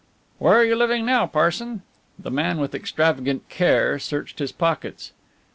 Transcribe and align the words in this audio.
"Where 0.39 0.55
are 0.55 0.63
you 0.63 0.75
living 0.75 1.05
now, 1.05 1.27
Parson?" 1.27 1.83
The 2.17 2.31
man 2.31 2.57
with 2.57 2.73
extravagant 2.73 3.47
care 3.49 3.99
searched 3.99 4.39
his 4.39 4.51
pockets. 4.51 5.11